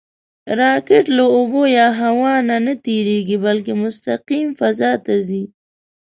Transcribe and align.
راکټ 0.59 1.05
له 1.17 1.23
اوبو 1.35 1.61
یا 1.77 1.87
هوا 2.01 2.33
نه 2.49 2.57
نهتېرېږي، 2.65 3.37
بلکې 3.45 3.73
مستقیم 3.83 4.47
فضا 4.59 4.91
ته 5.05 5.13
ځي 5.27 5.43